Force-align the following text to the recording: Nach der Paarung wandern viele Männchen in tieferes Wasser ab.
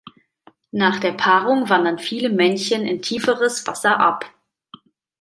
Nach 0.71 0.99
der 0.99 1.11
Paarung 1.11 1.69
wandern 1.69 1.99
viele 1.99 2.29
Männchen 2.31 2.87
in 2.87 3.03
tieferes 3.03 3.67
Wasser 3.67 3.99
ab. 3.99 4.33